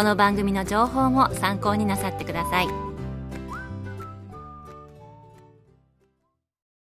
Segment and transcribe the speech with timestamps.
[0.00, 2.68] この番組の情報も参考になさってください。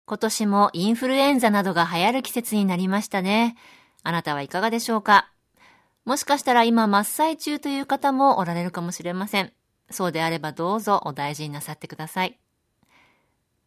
[0.05, 3.55] 今年もインフルエンザなどが流行る季節になりましたね。
[4.03, 5.31] あなたはいかがでしょうか？
[6.03, 9.53] もしかしたら今真っ最中という方もおられるかもしれません。
[9.89, 12.38] そうであればどうぞお大事になさってください。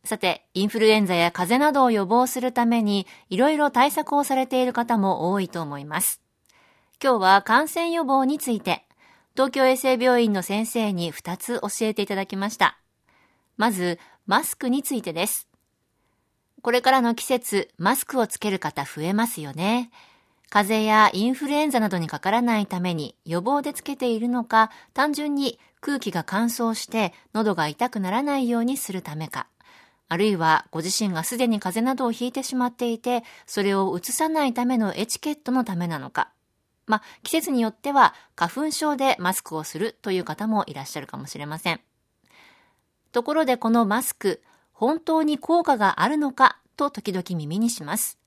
[0.04, 6.20] さて、インフルエンザや風邪などを予防するために、いろいろ対策をされている方も多いと思います。
[7.02, 8.84] 今日は感染予防について、
[9.34, 12.78] 東京衛生病院の先生に2つ教えていただきました。
[13.56, 15.48] まず、マスクについてです。
[16.62, 19.90] これからの季節、マスクをつける方増えますよね。
[20.50, 29.46] 風邪やインフルエンザなどにかからないために予防でつけているのか、単純に空気が乾燥して喉が痛くならないようにするためか。
[30.08, 36.32] あるいはご自身がすでに風邪などをひいてしまっていて、それを移さないためのエチケットのためなのか。
[36.90, 41.80] まあ、季節によっては花粉症でマスクをするという方もいらっしゃるかもしれません。
[43.12, 48.18] ところでこのマスク、本当に効果があるのかと時々耳にします。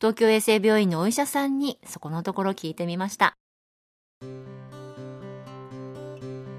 [0.00, 3.34] 東京衛生病院のお医者さんにそこのところ聞いてみました。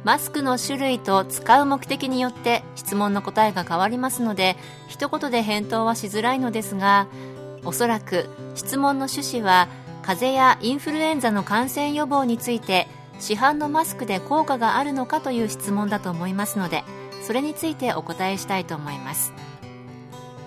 [0.03, 4.55] マスクの種類と使う目的によって質問の答えが変わりますので
[4.87, 7.07] 一言で返答はしづらいのですが
[7.63, 9.67] おそらく質問の趣旨は
[10.01, 12.87] 風邪やインフルエンザの感染予防について
[13.19, 16.83] 市販のマスクで効果があるのかという質問だと思いますので
[17.21, 19.33] それについてお答えしたいと思います。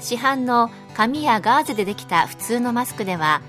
[0.01, 3.41] 市販の紙やガーゼでできた普通のマスクでは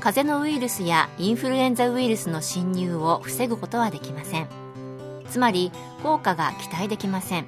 [0.00, 4.48] 風邪のウイルスやインフルエンザウイルスの侵入を防ぐことはできません。
[5.28, 5.72] つまり
[6.02, 7.46] 効果が期待できません。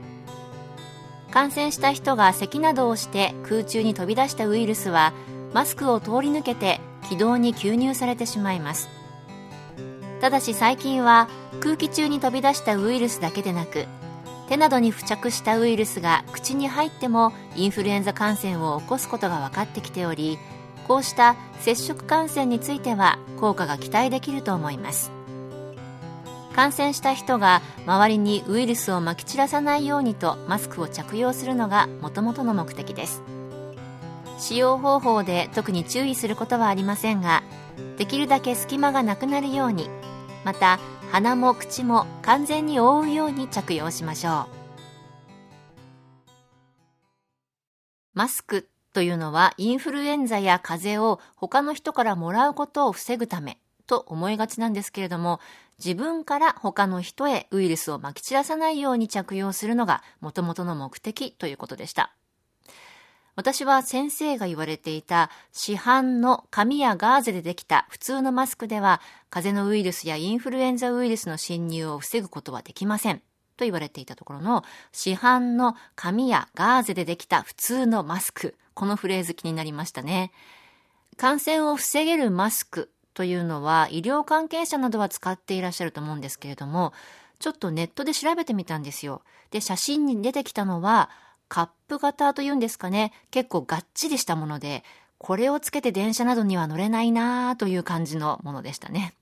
[1.31, 5.13] 感染した人が咳などをして空中に飛び出したウイルスは
[5.53, 8.89] マスクを通り抜けて気道に吸入されてしまいます。
[10.21, 11.29] ただし最近は
[11.61, 13.87] 空気中に飛び出したウイルスだけでなく
[14.49, 20.39] 手などに付着したウイルスが口に入ってもインフルエンザ感染を起こすことが分かってきており
[20.87, 25.11] こうした接触感染については効果が期待できると思います。
[26.55, 33.23] 感染した人が周りにウイルスをまき散らさないようにとマスクを着用するのがもともとの目的です。
[34.39, 37.43] 使用方法で特に注意することはありませんが
[37.97, 39.89] できるだけ隙間がなくなるように
[40.45, 40.79] また
[41.11, 44.57] 鼻も口も完全に覆うように着用しましょう
[48.15, 55.39] マスクというのはインフルエンザや風邪を他の人からもらうことを防ぐためと思いがちなんですけれども
[55.79, 62.15] 自分から他の人へウイルスをまき散らさないように着用するのが元々の目的ということでした。
[63.37, 73.19] 私は先生が言われていた市販の紙やガーゼでできた普通のマスクでは風邪のウイルスやインフルエンザウイルスの侵入を防ぐことはできません。
[73.59, 78.57] と言われていたところの市販の紙やガーゼでできた普通のマスク。
[78.73, 80.33] このフレーズ気になりましたね。
[81.19, 86.95] 感染を防げるマスクというのは医療関係者などは使っていらっしゃると思うんですけれども、
[87.39, 89.21] ちょっとネットで調べてみたんですよ。
[89.51, 91.11] で、写真に出てきたのは、
[91.49, 94.85] カップ型というんですかね、結構がっちりしたもので、
[95.19, 99.15] これをつけて電車などには乗れないなぁという感じのものでしたね。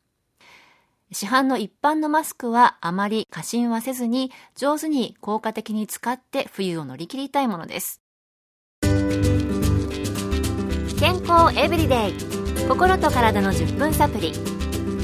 [1.13, 8.01] 市販の一般のマスクはあまり過信はせずに上手に効果的に使って冬を乗り切りたいものです。
[10.99, 12.15] 健康エブリデイ
[12.67, 14.33] 心と体の10分サプリ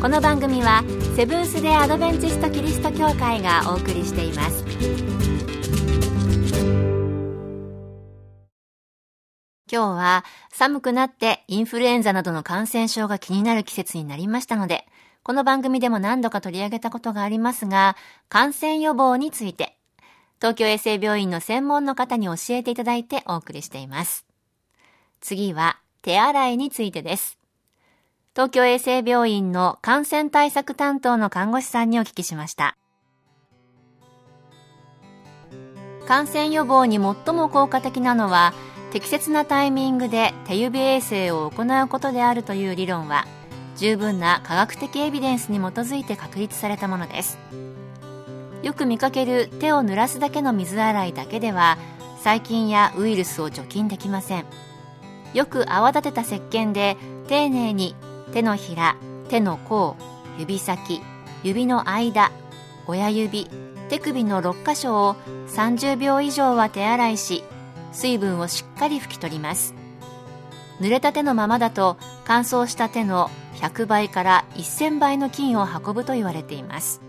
[0.00, 0.82] この番組は
[1.14, 5.10] セブンス・デ・アドベンチスト・キリスト教会がお送りしています
[9.70, 14.87] 今日は寒くなってインフルエンザなどの感染症が気になる季節になりましたので
[15.22, 17.96] この番組でも何度か取り上げたことがありますが
[18.28, 19.76] 感染予防について
[20.40, 24.25] 東京衛生病院の専門の方に教えていただいてお送りしています。
[25.20, 27.38] 次は手洗いについてです。
[28.34, 32.78] 東京衛生病院の感染対策担当の看護師さんにお聞きしました。
[36.08, 38.55] 感染予防に最も効果的なのは
[38.92, 43.25] 適切なタイミングで手指衛生を行うことであるという理論は
[43.76, 47.38] 十分な科学的エビデンスに基づいて確立されたものです。
[48.62, 51.78] よく見かける手を濡らすだけの水洗いだけでは
[52.19, 54.44] 細菌やウイルスを除菌できません。
[55.32, 56.96] よく泡立てた石鹸で
[57.28, 57.94] 丁寧に
[58.32, 58.96] 手のひら
[59.28, 59.96] 手の甲
[60.38, 61.00] 指先
[61.44, 62.32] 指の間
[62.87, 63.48] 親指
[63.88, 65.16] 手首の6箇所を
[65.48, 67.44] 30秒以上は手洗いし
[67.92, 69.75] 水分をしっかり拭き取ります。
[70.81, 77.02] 濡れた手のままだと乾燥した手の100倍から1000倍の菌を運ぶと言われています。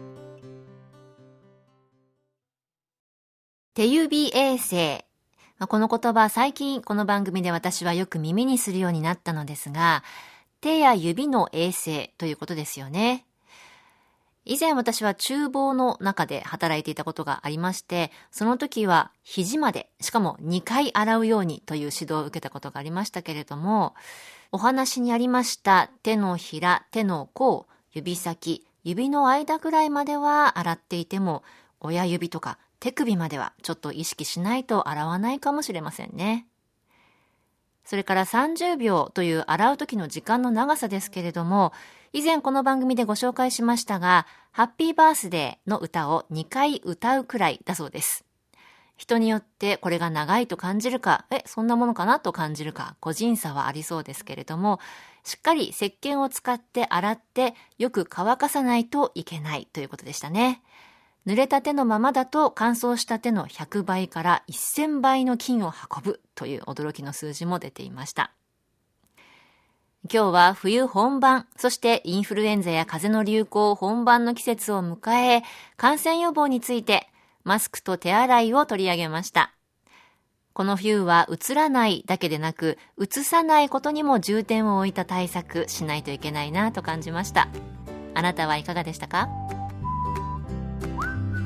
[3.73, 5.05] 手指衛生。
[5.69, 10.03] この言葉最近この番組で私はよく耳にするようになったのですが
[10.59, 13.25] 手や指の衛生ということですよね。
[14.43, 23.93] 以前私は厨房の中で働いていたことがありまして、その時は肘まで、しかも2回洗うようにという指導を受けたことがありましたけれども、
[24.51, 31.43] お話にありました手のひら、手の甲、指先、指の間ぐらいまでは洗っていても、
[31.79, 36.47] 親指とか手首まではちょっと意識しないと洗わないかもしれませんね。
[37.83, 41.73] それから30秒という洗う時の時間の長さですけれども、
[42.13, 48.25] 以前この番組でご紹介しましたが、ハッピーバースデーの歌を2回歌うくらいだそうです。
[48.97, 54.79] 人によってこれが長いと感じるか、え、そんなものかなと感じるか、個人差はありそうですけれども、
[55.23, 60.61] しっかり石鹸を使って洗ってよく乾かさないといけないということでしたね。
[61.27, 68.31] 濡れた手のままだと乾燥した手の100倍から1000倍の菌を運ぶという驚きの数字も出ていました。
[70.11, 75.43] 今日は冬本番、そしてインフルエンザや風邪の流行本番の季節を迎え、
[75.77, 77.07] 感染予防について
[77.43, 79.53] マスクと手洗いを取り上げました。
[80.53, 87.47] この冬は映らないだけでなく、映さないことにも重点を置いた対策しないといけないなと感じました。
[88.15, 89.29] あなたはいかがでしたか？